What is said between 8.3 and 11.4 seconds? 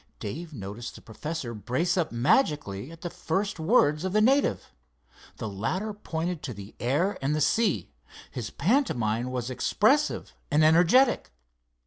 His pantomime was expressive and energetic.